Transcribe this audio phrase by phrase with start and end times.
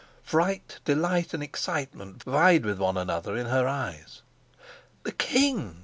[0.23, 4.23] Fright, delight, and excitement vied with one another in her eyes.
[5.03, 5.79] "The king!"